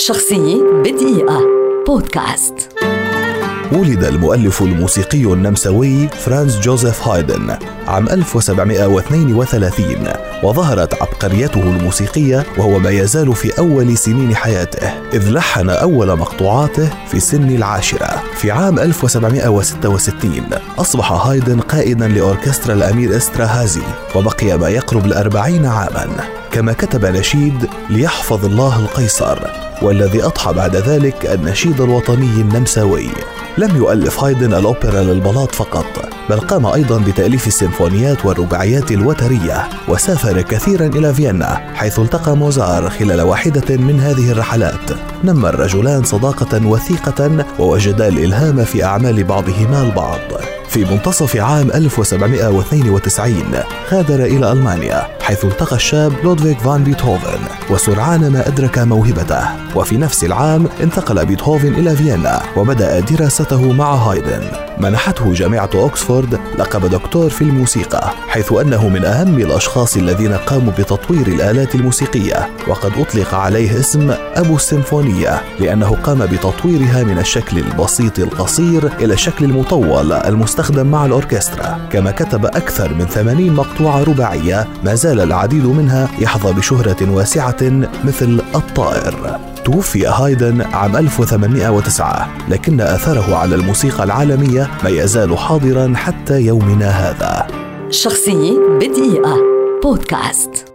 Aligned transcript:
شخصية 0.00 0.62
بدقيقة. 0.84 1.40
بودكاست. 1.86 2.54
ولد 3.72 4.04
المؤلف 4.04 4.62
الموسيقي 4.62 5.24
النمساوي 5.24 6.08
فرانز 6.08 6.60
جوزيف 6.60 7.08
هايدن 7.08 7.56
عام 7.86 8.08
1732 8.08 10.08
وظهرت 10.42 11.02
عبقريته 11.02 11.62
الموسيقية 11.62 12.46
وهو 12.58 12.78
ما 12.78 12.90
يزال 12.90 13.34
في 13.34 13.58
أول 13.58 13.98
سنين 13.98 14.34
حياته 14.34 14.92
إذ 15.12 15.30
لحن 15.30 15.70
أول 15.70 16.18
مقطوعاته 16.18 16.90
في 17.10 17.20
سن 17.20 17.48
العاشرة. 17.48 18.22
في 18.34 18.50
عام 18.50 18.78
1766 18.78 20.42
أصبح 20.78 21.12
هايدن 21.12 21.60
قائدا 21.60 22.08
لأوركسترا 22.08 22.74
الأمير 22.74 23.16
استراهازي 23.16 23.82
وبقي 24.16 24.58
ما 24.58 24.68
يقرب 24.68 25.06
الأربعين 25.06 25.66
عاما. 25.66 26.40
كما 26.52 26.72
كتب 26.72 27.04
نشيد 27.04 27.68
ليحفظ 27.90 28.44
الله 28.44 28.78
القيصر 28.78 29.38
والذي 29.82 30.24
أضحى 30.24 30.52
بعد 30.52 30.76
ذلك 30.76 31.26
النشيد 31.26 31.80
الوطني 31.80 32.40
النمساوي. 32.40 33.08
لم 33.58 33.76
يؤلف 33.76 34.24
هايدن 34.24 34.54
الأوبرا 34.54 35.02
للبلاط 35.02 35.54
فقط 35.54 35.86
بل 36.30 36.40
قام 36.40 36.66
أيضا 36.66 36.98
بتأليف 36.98 37.46
السيمفونيات 37.46 38.26
والرباعيات 38.26 38.92
الوترية 38.92 39.68
وسافر 39.88 40.42
كثيرا 40.42 40.86
إلى 40.86 41.14
فيينا 41.14 41.60
حيث 41.74 41.98
التقى 41.98 42.36
موزار 42.36 42.90
خلال 42.90 43.20
واحدة 43.20 43.76
من 43.76 44.00
هذه 44.00 44.32
الرحلات. 44.32 44.90
نما 45.24 45.48
الرجلان 45.48 46.04
صداقة 46.04 46.66
وثيقة 46.66 47.44
ووجدا 47.58 48.08
الإلهام 48.08 48.64
في 48.64 48.84
أعمال 48.84 49.24
بعضهما 49.24 49.82
البعض. 49.82 50.49
في 50.70 50.84
منتصف 50.84 51.36
عام 51.36 51.70
1792 51.70 53.34
غادر 53.92 54.24
إلى 54.24 54.52
ألمانيا 54.52 55.08
حيث 55.20 55.44
التقى 55.44 55.76
الشاب 55.76 56.12
لودفيغ 56.24 56.54
فان 56.54 56.84
بيتهوفن 56.84 57.38
وسرعان 57.70 58.32
ما 58.32 58.48
أدرك 58.48 58.78
موهبته. 58.78 59.69
وفي 59.76 59.96
نفس 59.96 60.24
العام 60.24 60.68
انتقل 60.82 61.26
بيتهوفن 61.26 61.74
إلى 61.74 61.96
فيينا 61.96 62.42
وبدأ 62.56 63.00
دراسته 63.00 63.72
مع 63.72 63.94
هايدن. 63.94 64.42
منحته 64.78 65.32
جامعة 65.32 65.70
أكسفورد 65.74 66.40
لقب 66.58 66.90
دكتور 66.90 67.30
في 67.30 67.42
الموسيقى 67.42 68.10
حيث 68.28 68.52
أنه 68.52 68.88
من 68.88 69.04
أهم 69.04 69.38
الأشخاص 69.38 69.96
الذين 69.96 70.32
قاموا 70.32 70.72
بتطوير 70.78 71.26
الآلات 71.26 71.74
الموسيقية 71.74 72.50
وقد 72.68 72.92
أطلق 72.98 73.34
عليه 73.34 73.80
اسم 73.80 74.14
أبو 74.34 74.56
السيمفونية 74.56 75.42
لأنه 75.60 75.96
قام 76.02 76.26
بتطويرها 76.26 77.04
من 77.04 77.18
الشكل 77.18 77.58
البسيط 77.58 78.18
القصير 78.18 78.92
إلى 79.00 79.14
الشكل 79.14 79.44
المطول 79.44 80.12
المستخدم 80.12 80.86
مع 80.86 81.06
الأوركسترا. 81.06 81.78
كما 81.92 82.10
كتب 82.10 82.46
أكثر 82.46 82.94
من 82.94 83.06
80 83.06 83.52
مقطوعة 83.52 84.02
رباعية 84.02 84.68
ما 84.84 84.94
زال 84.94 85.20
العديد 85.20 85.66
منها 85.66 86.08
يحظى 86.18 86.52
بشهرة 86.52 87.10
واسعة 87.10 87.56
مثل 88.04 88.40
الطائر. 88.54 89.38
توفي 89.64 90.06
هايدن 90.06 90.62
عام 90.62 90.96
1809 90.96 92.28
لكن 92.48 92.80
أثره 92.80 93.36
على 93.36 93.54
الموسيقى 93.54 94.04
العالمية 94.04 94.70
ما 94.84 94.90
يزال 94.90 95.38
حاضرا 95.38 95.92
حتى 95.96 96.40
يومنا 96.40 96.88
هذا. 96.88 97.46
شخصية 97.90 98.58
بدقيقة. 98.80 99.36
بودكاست. 99.82 100.69